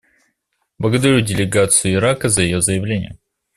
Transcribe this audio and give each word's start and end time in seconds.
Благодарю 0.79 1.21
делегацию 1.21 1.93
Ирака 1.93 2.27
за 2.27 2.41
ее 2.41 2.59
заявление. 2.63 3.19